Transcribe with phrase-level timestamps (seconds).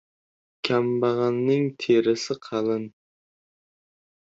[0.67, 2.91] •Kambag‘alning terisi qalin.